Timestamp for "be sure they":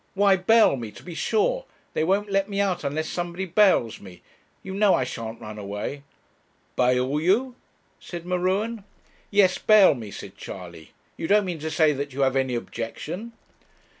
1.03-2.03